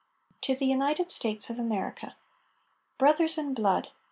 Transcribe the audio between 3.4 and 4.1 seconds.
blood!